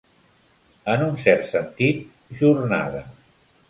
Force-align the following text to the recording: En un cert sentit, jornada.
En 0.93 1.03
un 1.09 1.21
cert 1.25 1.47
sentit, 1.53 2.03
jornada. 2.43 3.09